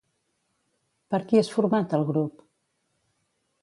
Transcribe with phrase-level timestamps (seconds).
[1.13, 2.45] Per qui és format el grup?